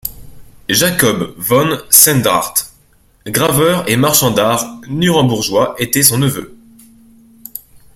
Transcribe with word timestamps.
Jacob 0.67 1.35
von 1.37 1.77
Sandrart, 1.91 2.55
graveur 3.27 3.87
et 3.87 3.97
marchand 3.97 4.31
d'art 4.31 4.81
nurembourgeois, 4.87 5.75
était 5.77 6.01
son 6.01 6.17
neveu. 6.17 6.57